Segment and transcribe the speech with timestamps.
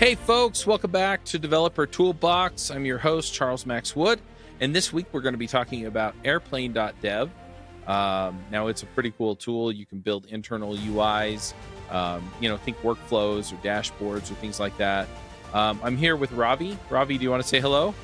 [0.00, 2.70] Hey, folks, welcome back to Developer Toolbox.
[2.70, 4.18] I'm your host, Charles Max Wood,
[4.58, 7.28] and this week we're going to be talking about airplane.dev.
[7.86, 9.70] Um, now, it's a pretty cool tool.
[9.70, 11.52] You can build internal UIs,
[11.90, 15.06] um, you know, think workflows or dashboards or things like that.
[15.52, 16.78] Um, I'm here with Ravi.
[16.88, 17.94] Ravi, do you want to say hello?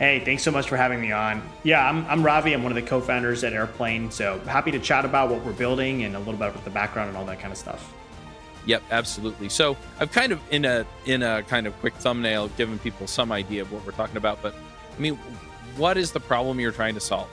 [0.00, 1.40] Hey, thanks so much for having me on.
[1.62, 2.52] Yeah, I'm, I'm Ravi.
[2.52, 4.10] I'm one of the co founders at Airplane.
[4.10, 7.10] So happy to chat about what we're building and a little bit about the background
[7.10, 7.94] and all that kind of stuff.
[8.66, 9.48] Yep, absolutely.
[9.48, 13.32] So I've kind of in a in a kind of quick thumbnail given people some
[13.32, 14.54] idea of what we're talking about, but
[14.96, 15.16] I mean,
[15.76, 17.28] what is the problem you're trying to solve?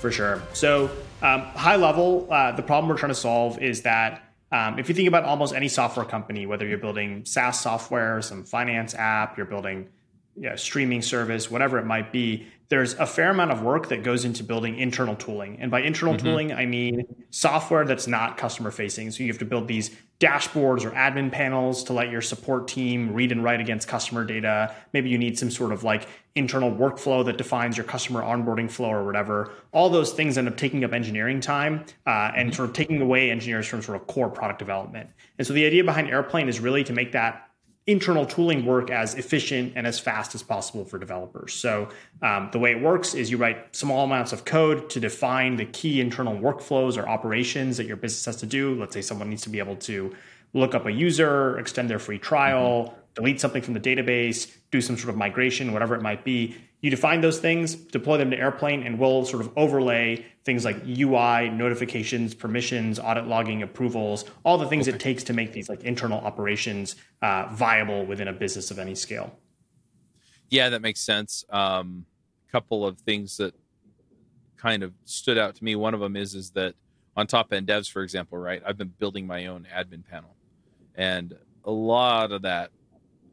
[0.00, 0.42] For sure.
[0.52, 0.90] So
[1.22, 4.94] um, high level, uh, the problem we're trying to solve is that um, if you
[4.94, 9.46] think about almost any software company, whether you're building SaaS software, some finance app, you're
[9.46, 9.88] building
[10.36, 14.24] yeah, streaming service, whatever it might be, there's a fair amount of work that goes
[14.24, 15.58] into building internal tooling.
[15.60, 16.26] And by internal mm-hmm.
[16.26, 19.10] tooling, I mean software that's not customer facing.
[19.10, 23.12] So you have to build these dashboards or admin panels to let your support team
[23.12, 24.74] read and write against customer data.
[24.92, 28.90] Maybe you need some sort of like internal workflow that defines your customer onboarding flow
[28.90, 29.52] or whatever.
[29.72, 32.56] All those things end up taking up engineering time uh, and mm-hmm.
[32.56, 35.10] sort of taking away engineers from sort of core product development.
[35.38, 37.50] And so the idea behind Airplane is really to make that
[37.86, 41.52] internal tooling work as efficient and as fast as possible for developers.
[41.52, 41.88] So
[42.22, 45.66] um, the way it works is you write small amounts of code to define the
[45.66, 48.74] key internal workflows or operations that your business has to do.
[48.74, 50.14] Let's say someone needs to be able to
[50.54, 53.00] look up a user, extend their free trial, mm-hmm.
[53.14, 56.56] delete something from the database, do some sort of migration, whatever it might be.
[56.84, 60.86] You define those things, deploy them to Airplane, and we'll sort of overlay things like
[60.86, 64.94] UI, notifications, permissions, audit logging, approvals, all the things okay.
[64.94, 68.94] it takes to make these like internal operations uh, viable within a business of any
[68.94, 69.34] scale.
[70.50, 71.42] Yeah, that makes sense.
[71.48, 72.04] A um,
[72.52, 73.54] couple of things that
[74.58, 75.76] kind of stood out to me.
[75.76, 76.74] One of them is is that
[77.16, 78.62] on top end devs, for example, right?
[78.66, 80.36] I've been building my own admin panel,
[80.94, 82.72] and a lot of that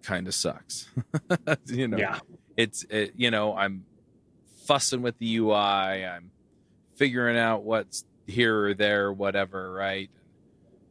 [0.04, 0.90] kind of sucks.
[1.66, 2.20] you know, yeah.
[2.62, 3.86] It's it, you know I'm
[4.66, 5.56] fussing with the UI.
[5.56, 6.32] I'm
[6.96, 10.10] figuring out what's here or there, whatever, right?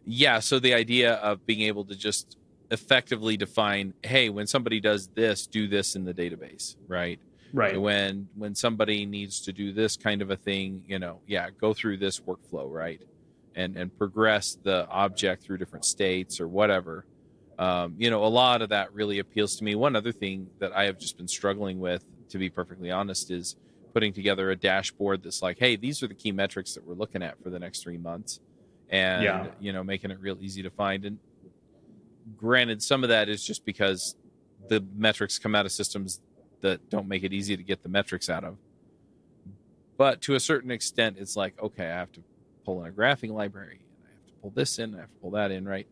[0.05, 0.41] Yeah.
[0.41, 2.37] So the idea of being able to just
[2.71, 7.21] effectively define, hey, when somebody does this, do this in the database, right?
[7.53, 7.81] Right.
[7.81, 11.75] When when somebody needs to do this kind of a thing, you know, yeah, go
[11.75, 13.01] through this workflow, right?
[13.57, 17.07] And and progress the object through different states or whatever.
[17.60, 19.75] Um, you know, a lot of that really appeals to me.
[19.75, 23.54] One other thing that I have just been struggling with, to be perfectly honest, is
[23.93, 27.22] putting together a dashboard that's like, hey, these are the key metrics that we're looking
[27.22, 28.41] at for the next three months,
[28.88, 29.47] and yeah.
[29.60, 31.04] you know, making it real easy to find.
[31.04, 31.19] And
[32.38, 34.16] granted, some of that is just because
[34.69, 36.22] the metrics come out of systems
[36.62, 38.56] that don't make it easy to get the metrics out of.
[39.98, 42.22] But to a certain extent, it's like, okay, I have to
[42.65, 45.21] pull in a graphing library, and I have to pull this in, I have to
[45.21, 45.87] pull that in, right?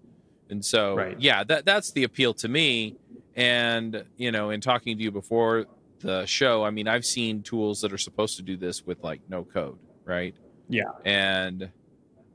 [0.50, 1.20] And so, right.
[1.20, 2.96] yeah, that that's the appeal to me.
[3.36, 5.66] And you know, in talking to you before,
[6.00, 9.20] the show, I mean, I've seen tools that are supposed to do this with like
[9.28, 10.34] no code, right?
[10.68, 10.84] Yeah.
[11.04, 11.70] And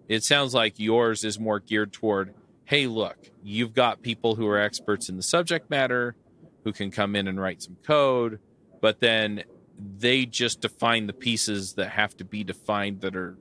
[0.07, 2.33] it sounds like yours is more geared toward,
[2.65, 6.15] hey, look, you've got people who are experts in the subject matter
[6.63, 8.39] who can come in and write some code,
[8.81, 9.43] but then
[9.77, 13.37] they just define the pieces that have to be defined that are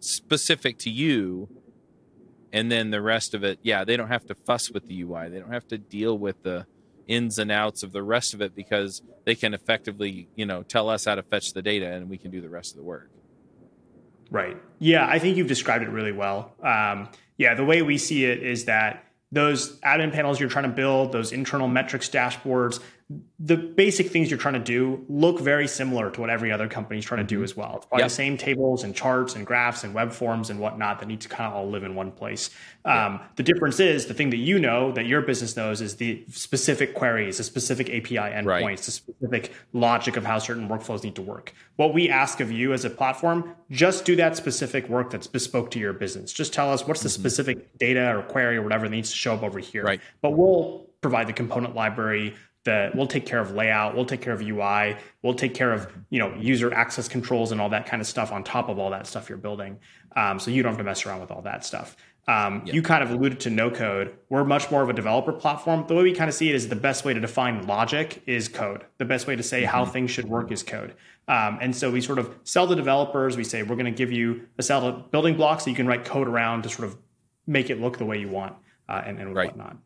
[0.00, 1.48] specific to you.
[2.52, 5.28] And then the rest of it, yeah, they don't have to fuss with the UI.
[5.30, 6.66] They don't have to deal with the
[7.06, 10.88] ins and outs of the rest of it because they can effectively, you know, tell
[10.88, 13.10] us how to fetch the data and we can do the rest of the work.
[14.30, 14.56] Right.
[14.78, 16.54] Yeah, I think you've described it really well.
[16.62, 20.70] Um, yeah, the way we see it is that those admin panels you're trying to
[20.70, 22.80] build, those internal metrics dashboards,
[23.38, 26.98] the basic things you're trying to do look very similar to what every other company
[26.98, 27.44] is trying to do mm-hmm.
[27.44, 27.76] as well.
[27.76, 28.08] It's probably yep.
[28.10, 31.28] the same tables and charts and graphs and web forms and whatnot that need to
[31.28, 32.50] kind of all live in one place.
[32.84, 36.24] Um, The difference is the thing that you know that your business knows is the
[36.30, 38.78] specific queries, the specific API endpoints, right.
[38.78, 41.52] the specific logic of how certain workflows need to work.
[41.76, 45.70] What we ask of you as a platform, just do that specific work that's bespoke
[45.72, 46.32] to your business.
[46.32, 47.20] Just tell us what's the mm-hmm.
[47.20, 49.82] specific data or query or whatever that needs to show up over here.
[49.82, 50.00] Right.
[50.20, 54.32] But we'll provide the component library that we'll take care of layout, we'll take care
[54.32, 58.00] of UI, we'll take care of you know user access controls and all that kind
[58.00, 59.78] of stuff on top of all that stuff you're building.
[60.14, 61.96] Um, so you don't have to mess around with all that stuff.
[62.28, 62.74] Um, yep.
[62.74, 64.14] You kind of alluded to no code.
[64.28, 65.84] We're much more of a developer platform.
[65.88, 68.48] The way we kind of see it is the best way to define logic is
[68.48, 68.84] code.
[68.98, 69.70] The best way to say mm-hmm.
[69.70, 70.94] how things should work is code.
[71.26, 73.36] Um, and so we sort of sell to developers.
[73.36, 75.88] We say we're going to give you a set of building blocks that you can
[75.88, 76.96] write code around to sort of
[77.46, 78.54] make it look the way you want
[78.88, 79.48] uh, and, and right.
[79.48, 79.76] whatnot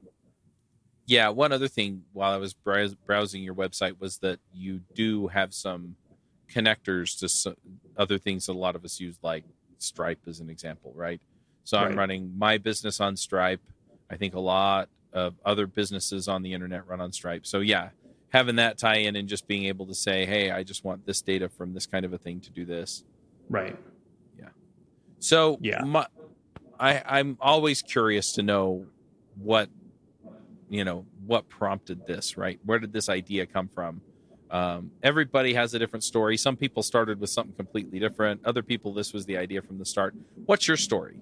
[1.07, 5.55] yeah, one other thing while I was browsing your website was that you do have
[5.55, 5.97] some
[6.53, 7.57] connectors to some
[7.97, 9.45] other things that a lot of us use, like
[9.79, 11.21] Stripe as an example, right?
[11.65, 11.87] So right.
[11.87, 13.61] I'm running my business on Stripe.
[14.11, 17.47] I think a lot of other businesses on the internet run on Stripe.
[17.47, 17.91] So yeah,
[18.31, 21.23] having that tie in and just being able to say, hey, I just want this
[21.23, 23.05] data from this kind of a thing to do this.
[23.49, 23.77] Right.
[24.39, 24.49] Yeah.
[25.21, 26.07] So yeah, my,
[26.79, 28.87] I I'm always curious to know
[29.37, 29.69] what
[30.69, 32.37] you know what prompted this.
[32.37, 32.59] Right.
[32.65, 34.01] Where did this idea come from?
[34.51, 36.37] Um, everybody has a different story.
[36.37, 38.45] Some people started with something completely different.
[38.45, 40.15] Other people, this was the idea from the start.
[40.47, 41.21] What's your story?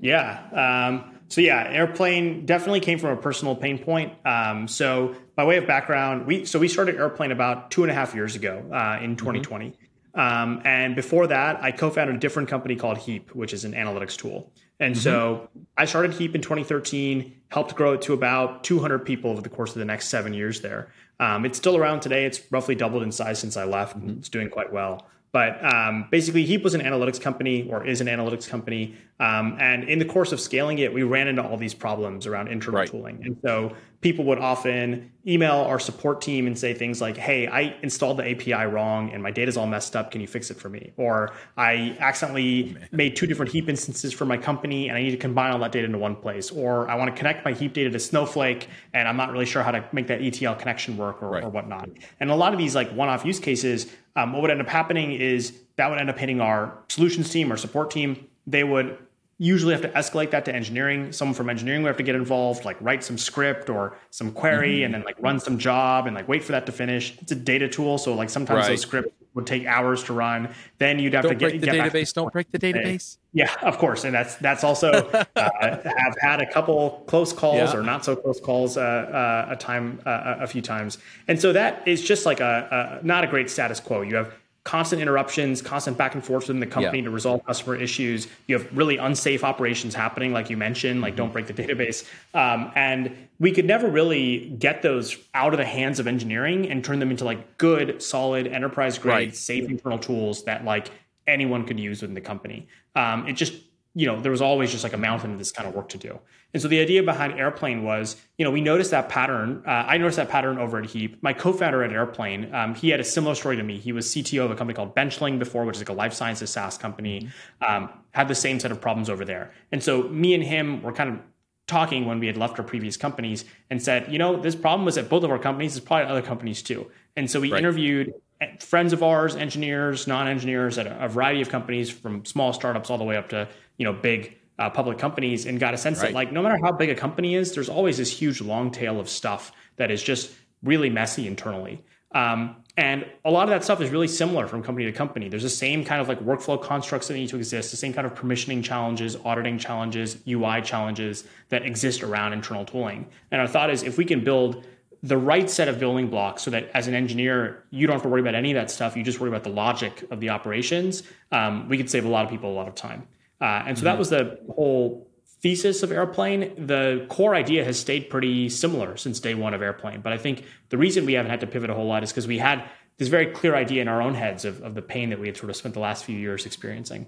[0.00, 0.42] Yeah.
[0.52, 4.14] Um, so yeah, airplane definitely came from a personal pain point.
[4.24, 7.94] Um, so by way of background, we so we started airplane about two and a
[7.94, 9.66] half years ago uh, in 2020.
[9.66, 9.84] Mm-hmm.
[10.14, 14.16] Um, and before that, I co-founded a different company called Heap, which is an analytics
[14.16, 14.52] tool.
[14.80, 15.02] And mm-hmm.
[15.02, 19.48] so I started Heap in 2013, helped grow it to about 200 people over the
[19.48, 20.88] course of the next seven years there.
[21.20, 22.24] Um, it's still around today.
[22.24, 23.98] It's roughly doubled in size since I left.
[23.98, 24.18] Mm-hmm.
[24.18, 25.06] It's doing quite well.
[25.30, 28.96] But um, basically, Heap was an analytics company or is an analytics company.
[29.20, 32.48] Um, and in the course of scaling it, we ran into all these problems around
[32.48, 32.88] internal right.
[32.88, 33.20] tooling.
[33.24, 37.76] And so people would often email our support team and say things like, Hey, I
[37.82, 40.12] installed the API wrong and my data's all messed up.
[40.12, 40.92] Can you fix it for me?
[40.96, 45.10] Or I accidentally oh, made two different Heap instances for my company and I need
[45.10, 46.50] to combine all that data into one place.
[46.52, 49.62] Or I want to connect my Heap data to Snowflake and I'm not really sure
[49.64, 51.42] how to make that ETL connection work or, right.
[51.42, 51.88] or whatnot.
[52.20, 54.68] And a lot of these like one off use cases, um, what would end up
[54.68, 58.28] happening is that would end up hitting our solutions team or support team.
[58.46, 58.96] They would
[59.38, 61.12] usually have to escalate that to engineering.
[61.12, 64.76] Someone from engineering would have to get involved, like write some script or some query,
[64.78, 64.86] mm-hmm.
[64.86, 67.16] and then like run some job and like wait for that to finish.
[67.20, 68.68] It's a data tool, so like sometimes right.
[68.70, 70.52] those scripts would take hours to run.
[70.78, 72.12] Then you'd have don't to get break the get database.
[72.12, 73.18] Don't break the database.
[73.32, 77.78] Yeah, of course, and that's that's also uh, have had a couple close calls yeah.
[77.78, 80.98] or not so close calls uh, uh, a time uh, a few times,
[81.28, 84.00] and so that is just like a, a not a great status quo.
[84.00, 87.04] You have constant interruptions, constant back and forth within the company yeah.
[87.04, 88.28] to resolve customer issues.
[88.46, 91.16] You have really unsafe operations happening, like you mentioned, like mm-hmm.
[91.18, 92.06] don't break the database.
[92.34, 96.84] Um, and we could never really get those out of the hands of engineering and
[96.84, 99.36] turn them into like good, solid, enterprise grade, right.
[99.36, 100.90] safe internal tools that like
[101.26, 102.68] anyone could use within the company.
[102.94, 103.54] Um, it just
[103.94, 105.98] you know, there was always just like a mountain of this kind of work to
[105.98, 106.20] do.
[106.54, 109.62] And so the idea behind Airplane was, you know, we noticed that pattern.
[109.66, 111.22] Uh, I noticed that pattern over at Heap.
[111.22, 113.78] My co-founder at Airplane, um, he had a similar story to me.
[113.78, 116.50] He was CTO of a company called Benchling before, which is like a life sciences
[116.50, 117.28] SaaS company.
[117.60, 119.52] Um, had the same set of problems over there.
[119.72, 121.20] And so me and him were kind of
[121.66, 124.96] talking when we had left our previous companies and said, you know, this problem was
[124.96, 125.76] at both of our companies.
[125.76, 126.90] It's probably at other companies too.
[127.14, 127.58] And so we right.
[127.58, 128.14] interviewed
[128.60, 132.98] friends of ours, engineers, non-engineers at a, a variety of companies from small startups all
[132.98, 136.08] the way up to you know big uh, public companies and got a sense right.
[136.08, 138.98] that like no matter how big a company is there's always this huge long tail
[138.98, 140.32] of stuff that is just
[140.62, 141.84] really messy internally.
[142.14, 145.28] Um, and a lot of that stuff is really similar from company to company.
[145.28, 148.06] There's the same kind of like workflow constructs that need to exist the same kind
[148.06, 153.08] of permissioning challenges auditing challenges ui challenges that exist around internal tooling.
[153.30, 154.64] And our thought is if we can build
[155.02, 158.08] the right set of building blocks so that as an engineer you don't have to
[158.08, 161.04] worry about any of that stuff you just worry about the logic of the operations
[161.30, 163.06] um, we could save a lot of people a lot of time
[163.40, 163.84] uh, and so mm-hmm.
[163.84, 165.08] that was the whole
[165.40, 166.66] thesis of Airplane.
[166.66, 170.00] The core idea has stayed pretty similar since day one of Airplane.
[170.00, 172.26] But I think the reason we haven't had to pivot a whole lot is because
[172.26, 175.20] we had this very clear idea in our own heads of, of the pain that
[175.20, 177.06] we had sort of spent the last few years experiencing.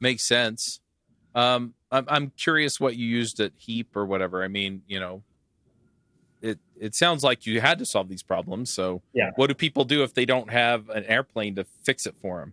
[0.00, 0.80] Makes sense.
[1.34, 4.42] Um, I'm, I'm curious what you used at Heap or whatever.
[4.42, 5.22] I mean, you know,
[6.40, 8.72] it it sounds like you had to solve these problems.
[8.72, 9.30] So, yeah.
[9.36, 12.52] what do people do if they don't have an airplane to fix it for them?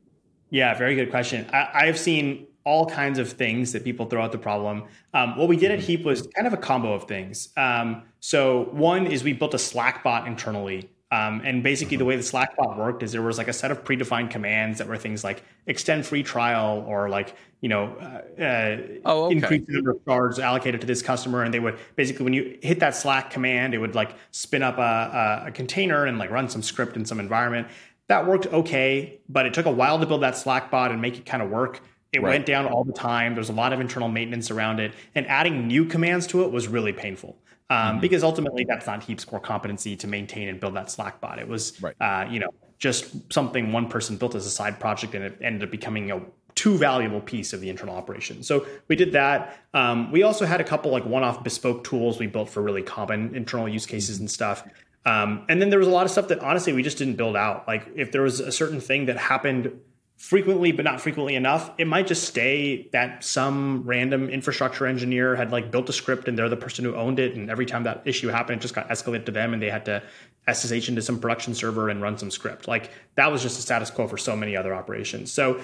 [0.52, 1.50] Yeah, very good question.
[1.54, 4.84] I, have seen all kinds of things that people throw out the problem.
[5.14, 5.88] Um, what we did at mm-hmm.
[5.88, 7.50] Heap was kind of a combo of things.
[7.58, 10.90] Um, so one is we built a Slack bot internally.
[11.10, 12.10] Um, and basically, the mm-hmm.
[12.10, 14.88] way the Slack bot worked is there was like a set of predefined commands that
[14.88, 19.36] were things like extend free trial or like you know uh, uh, oh, okay.
[19.36, 21.44] increase the number of cards allocated to this customer.
[21.44, 24.78] And they would basically when you hit that Slack command, it would like spin up
[24.78, 27.68] a, a container and like run some script in some environment
[28.12, 31.18] that worked okay, but it took a while to build that Slack bot and make
[31.18, 31.80] it kind of work.
[32.12, 32.32] It right.
[32.32, 33.36] went down all the time.
[33.36, 36.68] There's a lot of internal maintenance around it, and adding new commands to it was
[36.68, 37.38] really painful.
[37.70, 38.00] Um, mm-hmm.
[38.02, 41.40] Because ultimately, that's not Heap's core competency to maintain and build that Slack bot.
[41.40, 41.96] It was, right.
[42.02, 42.50] uh, you know,
[42.80, 46.22] just something one person built as a side project, and it ended up becoming a
[46.54, 48.44] too valuable piece of the internal operation.
[48.44, 49.58] So we did that.
[49.74, 53.34] Um, we also had a couple like one-off bespoke tools we built for really common
[53.36, 54.68] internal use cases and stuff.
[55.06, 57.36] Um, and then there was a lot of stuff that honestly we just didn't build
[57.36, 57.68] out.
[57.68, 59.80] Like if there was a certain thing that happened
[60.18, 65.52] frequently but not frequently enough, it might just stay that some random infrastructure engineer had
[65.52, 67.36] like built a script and they're the person who owned it.
[67.36, 69.86] And every time that issue happened, it just got escalated to them and they had
[69.86, 70.04] to
[70.52, 72.68] SSH into some production server and run some script.
[72.68, 75.32] Like that was just a status quo for so many other operations.
[75.32, 75.60] So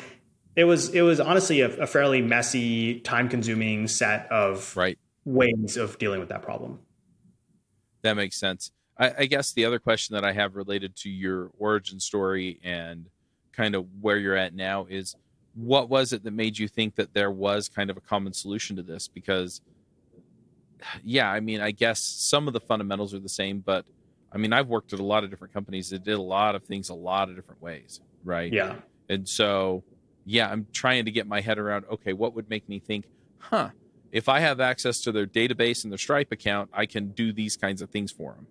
[0.55, 5.77] it was it was honestly a, a fairly messy, time consuming set of right ways
[5.77, 6.79] of dealing with that problem.
[8.01, 8.71] That makes sense.
[8.99, 13.07] I, I, guess the other question that I have related to your origin story and
[13.51, 15.15] kind of where you're at now is
[15.55, 18.75] what was it that made you think that there was kind of a common solution
[18.75, 19.07] to this?
[19.07, 19.61] Because,
[21.03, 23.85] yeah, I mean, I guess some of the fundamentals are the same, but
[24.31, 26.63] I mean, I've worked at a lot of different companies that did a lot of
[26.63, 28.51] things a lot of different ways, right?
[28.51, 28.75] Yeah.
[29.09, 29.83] And so,
[30.25, 33.05] yeah, I'm trying to get my head around okay, what would make me think,
[33.39, 33.69] huh,
[34.11, 37.57] if I have access to their database and their Stripe account, I can do these
[37.57, 38.47] kinds of things for them?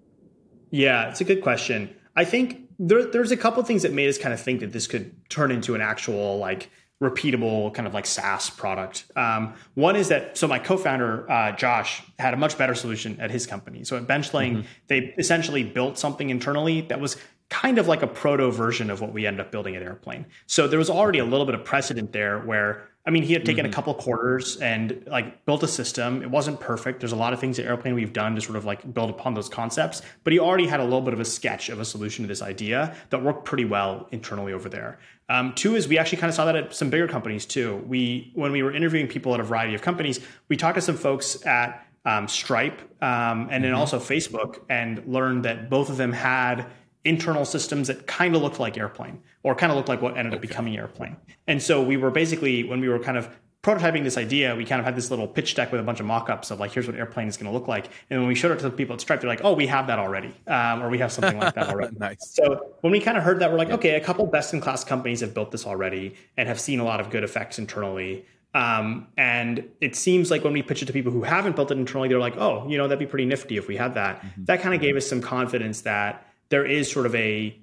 [0.71, 1.95] Yeah, it's a good question.
[2.15, 4.87] I think there, there's a couple things that made us kind of think that this
[4.87, 6.71] could turn into an actual like
[7.03, 9.05] repeatable kind of like SaaS product.
[9.17, 13.31] Um, one is that so my co-founder uh, Josh had a much better solution at
[13.31, 13.85] his company.
[13.85, 14.67] So at Benchling, mm-hmm.
[14.89, 17.17] they essentially built something internally that was
[17.49, 20.27] kind of like a proto version of what we ended up building at Airplane.
[20.47, 23.47] So there was already a little bit of precedent there where I mean, he had
[23.47, 23.73] taken mm-hmm.
[23.73, 26.23] a couple quarters and like built a system.
[26.23, 26.99] It wasn't perfect.
[26.99, 29.35] There's a lot of things at Airplane we've done to sort of like build upon
[29.35, 32.25] those concepts, but he already had a little bit of a sketch of a solution
[32.25, 34.99] to this idea that worked pretty well internally over there.
[35.29, 37.77] Um, two is we actually kind of saw that at some bigger companies too.
[37.87, 40.97] We when we were interviewing people at a variety of companies, we talked to some
[40.97, 43.81] folks at um, Stripe um, and then mm-hmm.
[43.81, 46.67] also Facebook and learned that both of them had
[47.07, 50.35] internal systems that kind of looked like airplane or kind of looked like what ended
[50.35, 51.17] up becoming airplane.
[51.47, 53.29] And so we were basically when we were kind of
[53.63, 56.07] prototyping this idea we kind of had this little pitch deck with a bunch of
[56.07, 57.87] mock-ups of like here's what airplane is going to look like.
[58.11, 59.87] And when we showed it to the people at stripe they're like oh we have
[59.89, 61.97] that already um, or we have something like that already.
[61.99, 62.35] Nice.
[62.35, 64.85] So when we kind of heard that we're like okay a couple best in class
[64.85, 68.25] companies have built this already and have seen a lot of good effects internally.
[68.55, 71.77] Um, and it seems like when we pitch it to people who haven't built it
[71.77, 74.23] internally, they're like, oh, you know, that'd be pretty nifty if we had that.
[74.23, 74.45] Mm-hmm.
[74.45, 77.59] That kind of gave us some confidence that there is sort of a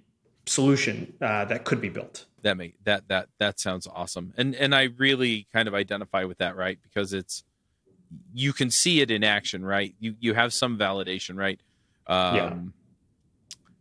[0.45, 2.25] solution uh, that could be built.
[2.41, 6.39] That make that that that sounds awesome, and and I really kind of identify with
[6.39, 6.77] that, right?
[6.83, 7.43] Because it's
[8.33, 9.95] you can see it in action, right?
[9.99, 11.59] You you have some validation, right?
[12.07, 12.53] Um, yeah.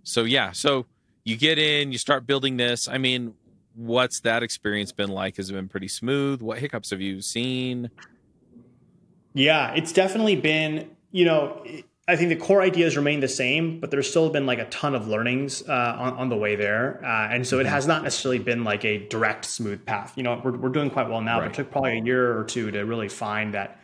[0.04, 0.86] So yeah, so
[1.24, 2.88] you get in, you start building this.
[2.88, 3.34] I mean,
[3.74, 5.36] what's that experience been like?
[5.36, 6.42] Has it been pretty smooth?
[6.42, 7.90] What hiccups have you seen?
[9.34, 10.90] Yeah, it's definitely been.
[11.10, 11.64] You know,
[12.12, 14.94] I think the core ideas remain the same, but there's still been like a ton
[14.94, 17.02] of learnings uh, on, on, the way there.
[17.02, 17.72] Uh, and so it mm-hmm.
[17.72, 20.12] has not necessarily been like a direct, smooth path.
[20.16, 21.46] You know, we're, we're doing quite well now, right.
[21.46, 23.80] but it took probably a year or two to really find that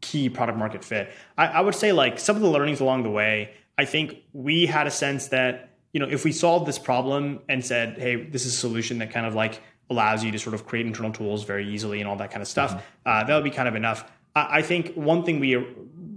[0.00, 1.12] key product market fit.
[1.36, 4.66] I, I would say like some of the learnings along the way, I think we
[4.66, 8.46] had a sense that, you know, if we solved this problem and said, hey, this
[8.46, 11.42] is a solution that kind of like allows you to sort of create internal tools
[11.42, 12.80] very easily and all that kind of stuff, mm-hmm.
[13.06, 14.10] uh, that would be kind of enough.
[14.34, 15.52] I, I think one thing we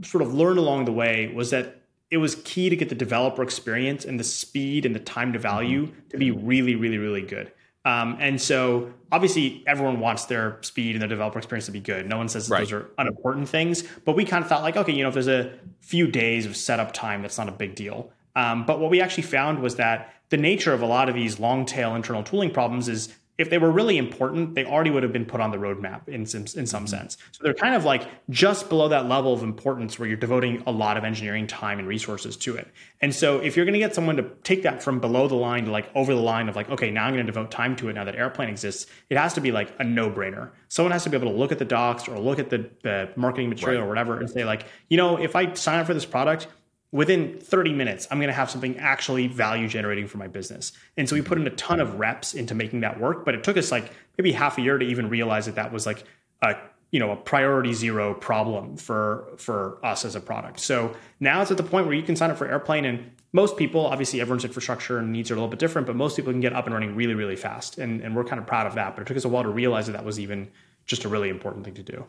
[0.04, 3.44] sort of learned along the way was that it was key to get the developer
[3.44, 6.08] experience and the speed and the time to value mm-hmm.
[6.10, 7.52] to be really, really, really good.
[7.84, 12.08] Um, and so obviously everyone wants their speed and their developer experience to be good.
[12.08, 12.60] No one says right.
[12.60, 15.30] those are unimportant things, but we kind of thought like, okay, you know, if there's
[15.30, 18.12] a few days of setup time, that's not a big deal.
[18.36, 21.40] Um, but what we actually found was that the nature of a lot of these
[21.40, 25.14] long tail internal tooling problems is if they were really important, they already would have
[25.14, 26.88] been put on the roadmap in some, in some mm-hmm.
[26.88, 27.18] sense.
[27.32, 30.72] So they're kind of like just below that level of importance where you're devoting a
[30.72, 32.68] lot of engineering time and resources to it.
[33.00, 35.66] And so if you're going to get someone to take that from below the line
[35.66, 37.90] to like over the line of like, okay, now I'm going to devote time to
[37.90, 40.50] it now that Airplane exists, it has to be like a no brainer.
[40.70, 43.10] Someone has to be able to look at the docs or look at the, the
[43.16, 43.86] marketing material right.
[43.86, 46.48] or whatever and say like, you know, if I sign up for this product,
[46.92, 50.72] within 30 minutes, I'm going to have something actually value generating for my business.
[50.96, 53.44] And so we put in a ton of reps into making that work, but it
[53.44, 56.04] took us like maybe half a year to even realize that that was like
[56.42, 56.56] a
[56.92, 60.60] you know a priority zero problem for for us as a product.
[60.62, 63.58] So now it's at the point where you can sign up for Airplane and most
[63.58, 66.42] people, obviously everyone's infrastructure and needs are a little bit different, but most people can
[66.42, 67.78] get up and running really, really fast.
[67.78, 68.96] And, and we're kind of proud of that.
[68.96, 70.50] But it took us a while to realize that that was even
[70.86, 72.06] just a really important thing to do.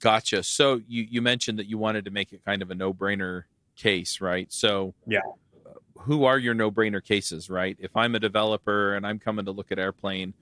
[0.00, 0.42] Gotcha.
[0.42, 3.44] So you you mentioned that you wanted to make it kind of a no brainer
[3.76, 4.52] case, right?
[4.52, 5.20] So yeah,
[5.64, 7.76] uh, who are your no brainer cases, right?
[7.80, 10.34] If I'm a developer and I'm coming to look at airplane,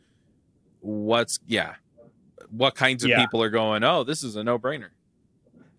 [0.80, 1.74] what's yeah,
[2.50, 3.20] what kinds of yeah.
[3.20, 3.84] people are going?
[3.84, 4.90] Oh, this is a no brainer.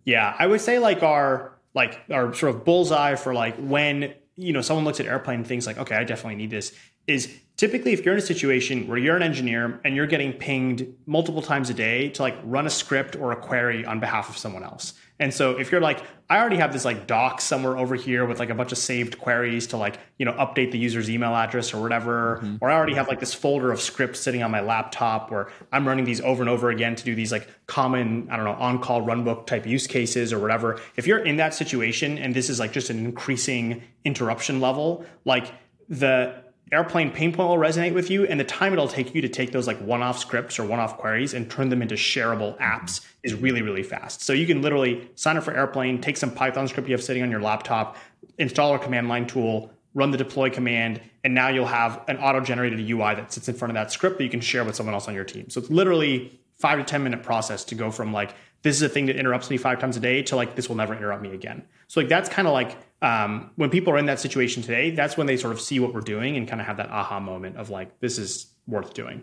[0.05, 4.53] Yeah, I would say like our like our sort of bullseye for like when you
[4.53, 6.74] know someone looks at airplane and thinks like, okay, I definitely need this.
[7.08, 10.94] Is typically if you're in a situation where you're an engineer and you're getting pinged
[11.06, 14.38] multiple times a day to like run a script or a query on behalf of
[14.38, 17.96] someone else and so if you're like i already have this like doc somewhere over
[17.96, 21.10] here with like a bunch of saved queries to like you know update the user's
[21.10, 22.58] email address or whatever mm-hmm.
[22.62, 25.88] or i already have like this folder of scripts sitting on my laptop where i'm
[25.88, 28.80] running these over and over again to do these like common i don't know on
[28.80, 32.60] call runbook type use cases or whatever if you're in that situation and this is
[32.60, 35.54] like just an increasing interruption level like
[35.88, 39.29] the airplane pain point will resonate with you and the time it'll take you to
[39.29, 43.34] take those like one-off scripts or one-off queries and turn them into shareable apps is
[43.34, 44.22] really really fast.
[44.22, 47.24] So you can literally sign up for airplane take some python script you have sitting
[47.24, 47.98] on your laptop
[48.38, 52.79] install a command line tool run the deploy command and now you'll have an auto-generated
[52.79, 55.07] ui that sits in front of that script that you can share with someone else
[55.07, 55.50] on your team.
[55.50, 58.34] So it's literally five to ten minute process to go from like
[58.65, 60.75] this is a thing that interrupts me five times a day to like this will
[60.75, 64.07] never interrupt me again so like that's kind of like um, when people are in
[64.07, 66.65] that situation today, that's when they sort of see what we're doing and kind of
[66.65, 69.22] have that aha moment of like, this is worth doing.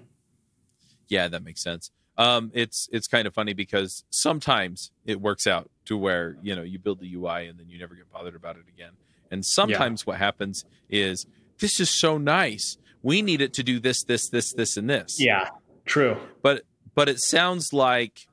[1.08, 1.90] Yeah, that makes sense.
[2.16, 6.62] Um, it's it's kind of funny because sometimes it works out to where you know
[6.62, 8.92] you build the UI and then you never get bothered about it again.
[9.30, 10.12] And sometimes yeah.
[10.12, 11.26] what happens is
[11.58, 12.76] this is so nice.
[13.02, 15.18] We need it to do this, this, this, this, and this.
[15.18, 15.48] Yeah,
[15.86, 16.18] true.
[16.42, 18.28] But but it sounds like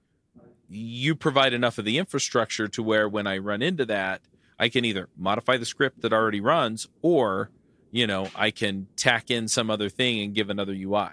[0.69, 4.21] you provide enough of the infrastructure to where when I run into that,
[4.59, 7.49] I can either modify the script that already runs or,
[7.91, 11.09] you know, I can tack in some other thing and give another UI.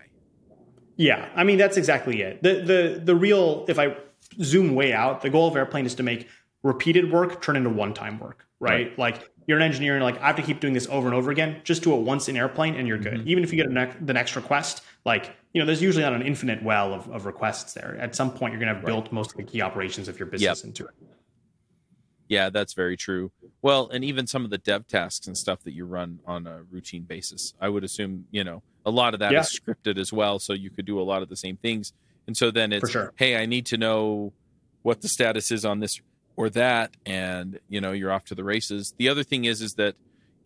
[0.96, 2.42] Yeah, I mean that's exactly it.
[2.42, 3.96] The the the real if I
[4.42, 6.28] zoom way out, the goal of airplane is to make
[6.62, 8.88] repeated work turn into one-time work, right?
[8.88, 8.98] right.
[8.98, 11.30] Like you're an engineer and like I have to keep doing this over and over
[11.30, 11.60] again.
[11.64, 13.20] Just do it once in airplane and you're good.
[13.20, 13.28] Mm-hmm.
[13.28, 16.22] Even if you get ne- the next request, like you know, there's usually not an
[16.22, 17.96] infinite well of, of requests there.
[17.98, 18.86] At some point, you're going to have right.
[18.86, 20.66] built most of the key operations of your business yep.
[20.66, 20.94] into it.
[22.28, 23.30] Yeah, that's very true.
[23.62, 26.62] Well, and even some of the dev tasks and stuff that you run on a
[26.70, 29.40] routine basis, I would assume, you know, a lot of that yeah.
[29.40, 30.38] is scripted as well.
[30.38, 31.92] So you could do a lot of the same things.
[32.26, 33.12] And so then it's, sure.
[33.16, 34.32] hey, I need to know
[34.82, 36.00] what the status is on this
[36.36, 36.96] or that.
[37.04, 38.94] And, you know, you're off to the races.
[38.98, 39.96] The other thing is, is that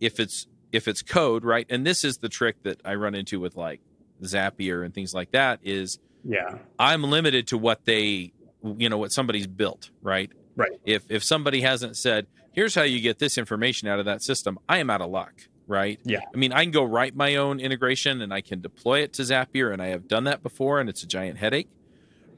[0.00, 1.66] if it's, if it's code, right?
[1.68, 3.80] And this is the trick that I run into with like
[4.22, 8.32] Zapier and things like that is, yeah, I'm limited to what they,
[8.62, 10.30] you know, what somebody's built, right?
[10.54, 10.78] Right.
[10.84, 14.58] If if somebody hasn't said, here's how you get this information out of that system,
[14.68, 15.32] I am out of luck.
[15.66, 15.98] Right.
[16.04, 16.20] Yeah.
[16.34, 19.22] I mean, I can go write my own integration and I can deploy it to
[19.22, 21.70] Zapier, and I have done that before, and it's a giant headache.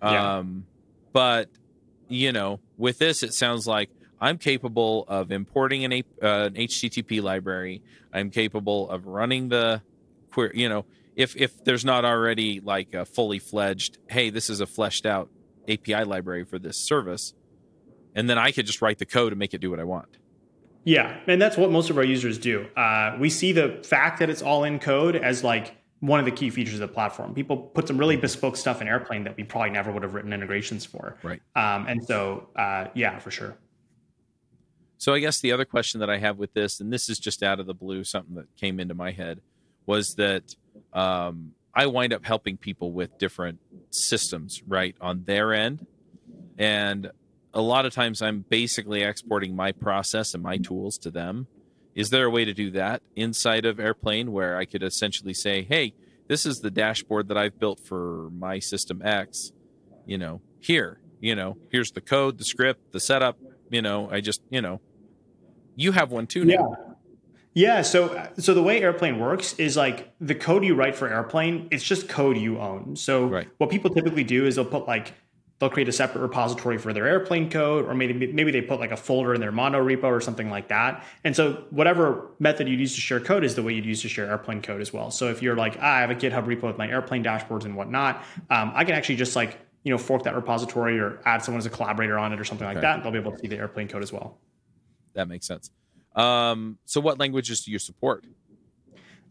[0.01, 0.37] Yeah.
[0.37, 0.67] Um,
[1.13, 1.49] but
[2.13, 7.23] you know, with this, it sounds like I'm capable of importing an, uh, an HTTP
[7.23, 7.83] library.
[8.13, 9.83] I'm capable of running the
[10.31, 10.53] query.
[10.55, 10.85] You know,
[11.17, 15.31] if if there's not already like a fully fledged, hey, this is a fleshed out
[15.69, 17.35] API library for this service,
[18.15, 20.19] and then I could just write the code and make it do what I want.
[20.85, 22.67] Yeah, and that's what most of our users do.
[22.77, 26.33] Uh, we see the fact that it's all in code as like one of the
[26.33, 27.33] key features of the platform.
[27.33, 30.33] People put some really bespoke stuff in Airplane that we probably never would have written
[30.33, 31.17] integrations for.
[31.23, 31.41] Right.
[31.55, 33.57] Um, and so, uh, yeah, for sure.
[34.99, 37.45] So I guess the other question that I have with this, and this is just
[37.45, 39.43] out of the blue, something that came into my head,
[39.87, 40.57] was that
[40.93, 43.61] um, I wind up helping people with different
[43.91, 45.87] systems, right, on their end,
[46.59, 47.13] and
[47.55, 51.47] a lot of times I'm basically exporting my process and my tools to them.
[51.95, 55.63] Is there a way to do that inside of Airplane where I could essentially say,
[55.63, 55.95] hey,
[56.29, 59.53] this is the dashboard that I've built for my system X,
[60.07, 63.39] you know, here, you know, here's the code, the script, the setup,
[63.71, 64.81] you know, I just, you know,
[65.77, 66.53] you have one too now.
[66.53, 66.93] Yeah.
[67.55, 71.69] Yeah, so so the way Airplane works is like the code you write for Airplane,
[71.71, 72.97] it's just code you own.
[72.97, 73.47] So right.
[73.59, 75.13] what people typically do is they'll put like
[75.63, 78.91] they'll create a separate repository for their airplane code, or maybe maybe they put like
[78.91, 81.05] a folder in their mono repo or something like that.
[81.23, 84.09] And so whatever method you'd use to share code is the way you'd use to
[84.09, 85.13] share airplane code as well.
[85.13, 87.77] So if you're like, ah, I have a GitHub repo with my airplane dashboards and
[87.77, 91.61] whatnot, um, I can actually just like you know fork that repository or add someone
[91.61, 92.97] as a collaborator on it or something like that.
[92.97, 94.39] And they'll be able to see the airplane code as well.
[95.15, 95.71] That makes sense.
[96.17, 98.25] Um, so what languages do you support?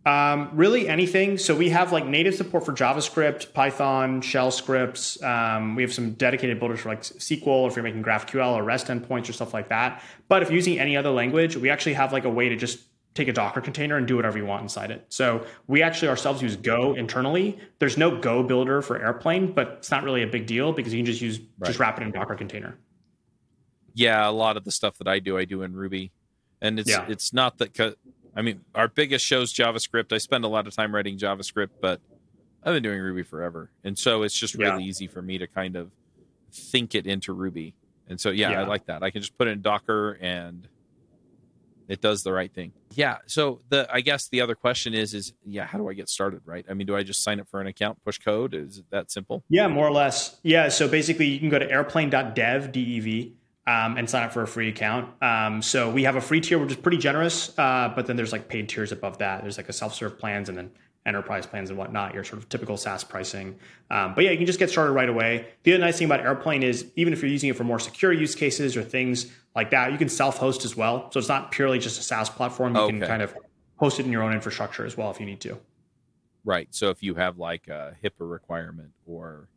[0.04, 1.38] Um, really anything.
[1.38, 5.22] So we have like native support for JavaScript, Python, shell scripts.
[5.22, 8.64] Um, we have some dedicated builders for like SQL or if you're making GraphQL or
[8.64, 10.02] REST endpoints or stuff like that.
[10.28, 12.80] But if you're using any other language, we actually have like a way to just
[13.14, 15.06] take a Docker container and do whatever you want inside it.
[15.10, 17.60] So we actually ourselves use Go internally.
[17.80, 21.00] There's no Go builder for Airplane, but it's not really a big deal because you
[21.00, 21.68] can just use right.
[21.68, 22.78] just wrap it in a Docker container.
[23.94, 26.12] Yeah, a lot of the stuff that I do, I do in Ruby,
[26.62, 27.06] and it's yeah.
[27.10, 27.74] it's not that
[28.36, 30.14] I mean, our biggest show's JavaScript.
[30.14, 32.00] I spend a lot of time writing JavaScript, but
[32.64, 33.72] I've been doing Ruby forever.
[33.84, 34.90] And so it's just really yeah.
[34.90, 35.92] easy for me to kind of
[36.52, 37.76] think it into Ruby.
[38.08, 39.04] And so, yeah, yeah, I like that.
[39.04, 40.68] I can just put it in Docker and
[41.88, 42.72] it does the right thing.
[42.94, 43.18] Yeah.
[43.26, 46.42] So the, I guess the other question is, is yeah, how do I get started?
[46.46, 46.66] Right.
[46.70, 48.54] I mean, do I just sign up for an account, push code?
[48.54, 49.44] Is it that simple?
[49.50, 50.40] Yeah, more or less.
[50.44, 50.70] Yeah.
[50.70, 53.36] So basically you can go to airplane.dev, D-E-V,
[53.68, 55.10] um, and sign up for a free account.
[55.22, 58.32] Um, so we have a free tier, which is pretty generous, uh, but then there's
[58.32, 59.42] like paid tiers above that.
[59.42, 60.72] There's like a self-serve plans and then
[61.06, 62.14] enterprise plans and whatnot.
[62.14, 63.58] Your sort of typical SaaS pricing.
[63.90, 65.48] Um, but yeah, you can just get started right away.
[65.64, 68.12] The other nice thing about Airplane is even if you're using it for more secure
[68.12, 71.12] use cases or things like that, you can self-host as well.
[71.12, 72.76] So it's not purely just a SaaS platform.
[72.76, 73.00] You okay.
[73.00, 73.36] can kind of
[73.78, 75.60] host it in your own infrastructure as well if you need to.
[76.44, 76.68] Right.
[76.72, 79.48] So if you have like a HIPAA requirement or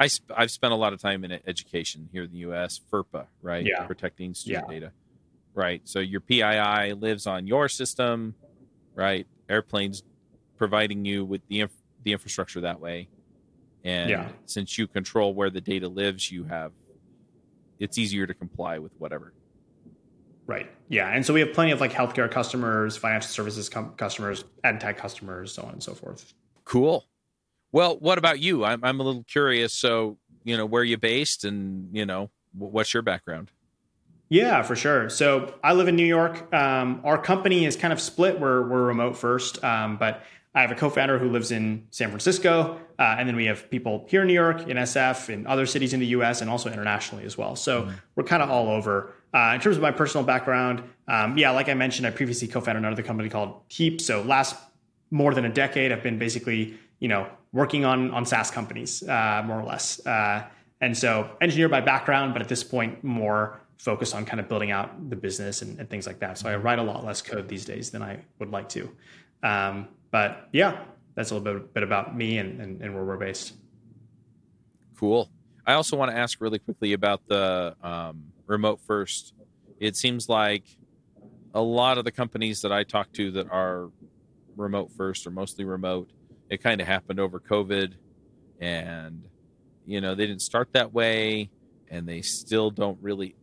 [0.00, 3.26] I sp- I've spent a lot of time in education here in the US, FERPA,
[3.42, 3.64] right?
[3.64, 3.84] Yeah.
[3.86, 4.72] Protecting student Yeah.
[4.74, 4.92] data.
[5.54, 5.82] Right.
[5.86, 8.34] So your PII lives on your system,
[8.94, 9.26] right?
[9.48, 10.02] Airplanes
[10.56, 13.08] providing you with the inf- the infrastructure that way.
[13.84, 14.32] And Yeah.
[14.46, 16.72] since you control where the data lives, you have
[17.78, 19.32] it's easier to comply with whatever.
[20.46, 20.70] Right.
[20.88, 21.08] Yeah.
[21.08, 24.96] And so we have plenty of like healthcare customers, financial services com- customers, ed tech
[24.98, 26.32] customers, so on and so forth.
[26.64, 27.04] Cool.
[27.72, 28.64] Well, what about you?
[28.64, 29.72] I'm I'm a little curious.
[29.72, 33.50] So, you know, where are you based, and you know, what's your background?
[34.28, 35.10] Yeah, for sure.
[35.10, 36.52] So I live in New York.
[36.54, 38.38] Um, our company is kind of split.
[38.38, 40.22] We're we're remote first, um, but
[40.54, 44.06] I have a co-founder who lives in San Francisco, uh, and then we have people
[44.08, 47.24] here in New York, in SF, in other cities in the U.S., and also internationally
[47.24, 47.54] as well.
[47.54, 49.14] So we're kind of all over.
[49.32, 52.84] Uh, in terms of my personal background, um, yeah, like I mentioned, I previously co-founded
[52.84, 54.00] another company called Heap.
[54.00, 54.56] So last
[55.12, 59.42] more than a decade, I've been basically you know working on on SaaS companies uh,
[59.44, 60.04] more or less.
[60.06, 60.46] Uh,
[60.80, 64.70] and so engineer by background, but at this point more focused on kind of building
[64.70, 66.36] out the business and, and things like that.
[66.38, 68.90] So I write a lot less code these days than I would like to.
[69.42, 70.84] Um, but yeah,
[71.14, 73.54] that's a little bit, bit about me and, and, and where we're based.
[74.98, 75.30] Cool.
[75.66, 79.32] I also want to ask really quickly about the um, remote first.
[79.78, 80.64] It seems like
[81.54, 83.90] a lot of the companies that I talk to that are
[84.56, 86.10] remote first or mostly remote,
[86.50, 87.94] it kind of happened over COVID,
[88.60, 89.22] and
[89.86, 91.50] you know they didn't start that way,
[91.88, 93.36] and they still don't really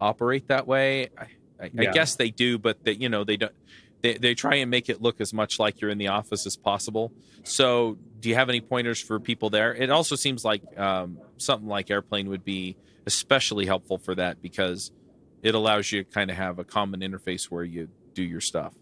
[0.00, 1.08] operate that way.
[1.18, 1.26] I,
[1.60, 1.90] I, Yeah.
[1.90, 3.52] I guess they do, but they, you know they don't.
[4.00, 6.56] They, they try and make it look as much like you're in the office as
[6.56, 7.12] possible.
[7.44, 9.72] So, do you have any pointers for people there?
[9.74, 14.90] It also seems like um, something like Airplane would be especially helpful for that because
[15.42, 18.74] it allows you to kind of have a common interface where you do your stuff.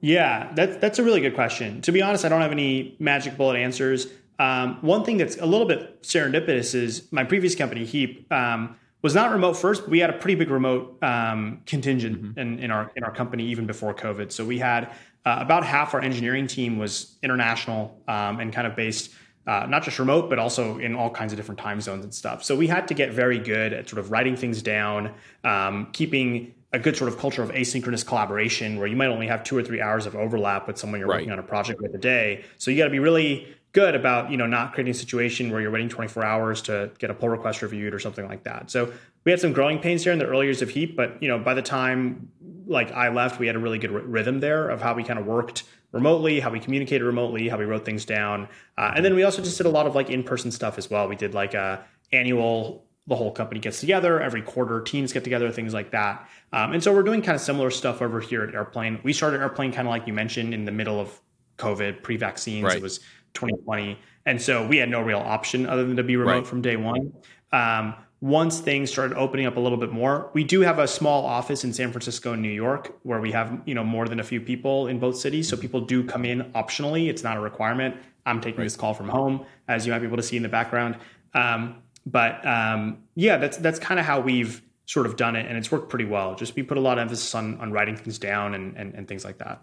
[0.00, 1.82] Yeah, that's that's a really good question.
[1.82, 4.06] To be honest, I don't have any magic bullet answers.
[4.38, 9.14] Um, one thing that's a little bit serendipitous is my previous company, Heap, um, was
[9.14, 12.90] not remote first, but we had a pretty big remote um, contingent in, in our
[12.96, 14.32] in our company even before COVID.
[14.32, 14.90] So we had
[15.26, 19.12] uh, about half our engineering team was international um, and kind of based
[19.46, 22.44] uh, not just remote, but also in all kinds of different time zones and stuff.
[22.44, 25.12] So we had to get very good at sort of writing things down,
[25.44, 29.42] um, keeping a good sort of culture of asynchronous collaboration where you might only have
[29.42, 31.16] two or three hours of overlap with someone you're Right.
[31.16, 32.44] working on a project with a day.
[32.58, 35.60] So you got to be really good about you know not creating a situation where
[35.60, 38.70] you're waiting 24 hours to get a pull request reviewed or something like that.
[38.70, 38.92] So
[39.24, 41.38] we had some growing pains here in the early years of Heap, but you know
[41.38, 42.30] by the time
[42.66, 45.18] like I left, we had a really good r- rhythm there of how we kind
[45.18, 49.14] of worked remotely, how we communicated remotely, how we wrote things down, uh, and then
[49.16, 51.08] we also just did a lot of like in-person stuff as well.
[51.08, 55.50] We did like a annual the whole company gets together every quarter teams get together
[55.50, 56.26] things like that.
[56.52, 59.00] Um, and so we're doing kind of similar stuff over here at airplane.
[59.02, 61.20] We started airplane kind of like you mentioned in the middle of
[61.58, 62.76] covid pre-vaccines Right.
[62.78, 62.98] it was
[63.34, 66.46] 2020 and so we had no real option other than to be remote Right.
[66.46, 67.12] from day one.
[67.52, 71.24] Um, once things started opening up a little bit more we do have a small
[71.26, 74.24] office in san francisco and new york where we have you know more than a
[74.24, 75.48] few people in both cities.
[75.48, 77.08] So people do come in optionally.
[77.08, 77.96] It's not a requirement.
[78.26, 80.48] I'm taking this call from home as you might be able to see in the
[80.50, 80.96] background.
[81.34, 85.56] Um, but um, yeah that's that's kind of how we've sort of done it and
[85.56, 88.18] it's worked pretty well just we put a lot of emphasis on on writing things
[88.18, 89.62] down and and, and things like that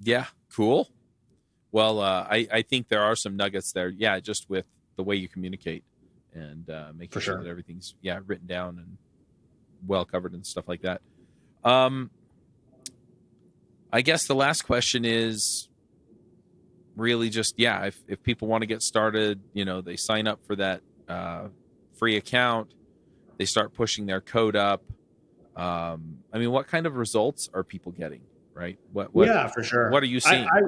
[0.00, 0.88] Yeah, cool.
[1.72, 3.88] Well, uh, I, I think there are some nuggets there.
[3.88, 5.84] Yeah, just with the way you communicate
[6.34, 7.42] and uh, making For sure sure.
[7.44, 8.98] that everything's yeah written down and
[9.86, 11.00] well covered and stuff like that.
[11.64, 12.10] Um,
[13.92, 15.68] I guess the last question is
[16.96, 20.44] really just yeah, if if people want to get started, you know, they sign up
[20.46, 21.48] for that uh,
[21.98, 22.74] free account,
[23.38, 24.82] they start pushing their code up.
[25.54, 28.22] Um, I mean, what kind of results are people getting?
[28.54, 28.78] Right?
[28.92, 29.14] What?
[29.14, 30.44] what yeah for sure what are you seeing?
[30.44, 30.60] I, I,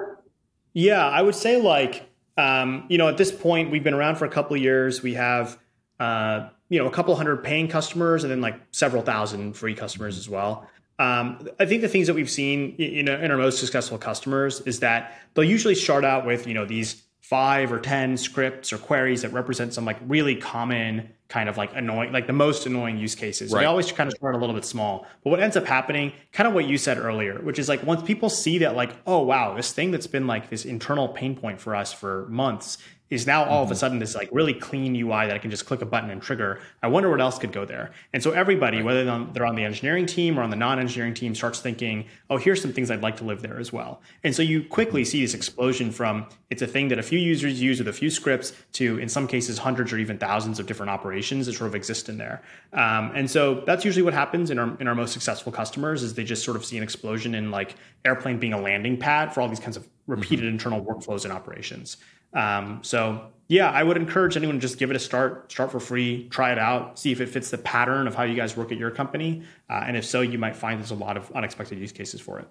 [0.74, 4.26] yeah, I would say like um, you know at this point we've been around for
[4.26, 5.02] a couple of years.
[5.02, 5.58] We have
[5.98, 10.18] uh, you know a couple hundred paying customers and then like several thousand free customers
[10.18, 10.68] as well.
[10.98, 13.98] Um, I think the things that we've seen y- you know in our most successful
[13.98, 18.72] customers is that they'll usually start out with you know these five or ten scripts
[18.72, 22.64] or queries that represent some like really common kind of like annoying like the most
[22.66, 23.52] annoying use cases.
[23.52, 23.60] Right.
[23.60, 25.06] They always kind of start a little bit small.
[25.22, 28.02] But what ends up happening, kind of what you said earlier, which is like once
[28.02, 31.60] people see that like, oh wow, this thing that's been like this internal pain point
[31.60, 32.78] for us for months
[33.10, 35.66] is now all of a sudden this like really clean UI that I can just
[35.66, 36.60] click a button and trigger.
[36.82, 37.92] I wonder what else could go there.
[38.12, 41.60] And so everybody, whether they're on the engineering team or on the non-engineering team, starts
[41.60, 44.02] thinking, oh, here's some things I'd like to live there as well.
[44.24, 47.60] And so you quickly see this explosion from it's a thing that a few users
[47.60, 50.90] use with a few scripts to in some cases hundreds or even thousands of different
[50.90, 52.42] operations that sort of exist in there.
[52.72, 56.14] Um, and so that's usually what happens in our in our most successful customers is
[56.14, 59.40] they just sort of see an explosion in like airplane being a landing pad for
[59.40, 60.54] all these kinds of repeated mm-hmm.
[60.54, 61.98] internal workflows and operations.
[62.32, 65.80] Um, so yeah, I would encourage anyone to just give it a start, start for
[65.80, 68.72] free, try it out, see if it fits the pattern of how you guys work
[68.72, 69.42] at your company.
[69.70, 72.38] Uh, and if so, you might find there's a lot of unexpected use cases for
[72.38, 72.48] it.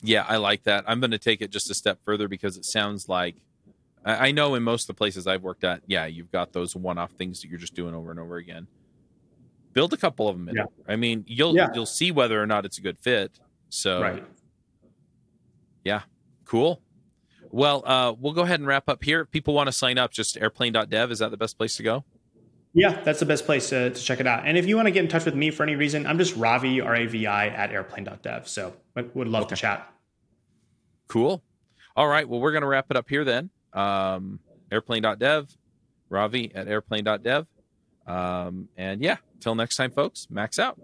[0.00, 0.84] Yeah, I like that.
[0.86, 3.36] I'm going to take it just a step further because it sounds like
[4.04, 6.76] I, I know in most of the places I've worked at, yeah, you've got those
[6.76, 8.66] one-off things that you're just doing over and over again.
[9.72, 10.56] Build a couple of them in.
[10.56, 10.66] Yeah.
[10.86, 11.70] I mean, you'll yeah.
[11.74, 13.40] you'll see whether or not it's a good fit.
[13.70, 14.24] So, right.
[15.84, 16.02] yeah,
[16.44, 16.80] cool.
[17.54, 19.20] Well, uh, we'll go ahead and wrap up here.
[19.20, 21.12] If people want to sign up, just airplane.dev.
[21.12, 22.04] Is that the best place to go?
[22.72, 24.42] Yeah, that's the best place to, to check it out.
[24.44, 26.34] And if you want to get in touch with me for any reason, I'm just
[26.34, 28.48] Ravi, R A V I, at airplane.dev.
[28.48, 29.54] So I would love okay.
[29.54, 29.88] to chat.
[31.06, 31.44] Cool.
[31.94, 32.28] All right.
[32.28, 33.50] Well, we're going to wrap it up here then.
[33.72, 34.40] Um,
[34.72, 35.56] airplane.dev,
[36.08, 37.46] Ravi at airplane.dev.
[38.04, 40.80] Um, and yeah, until next time, folks, max out.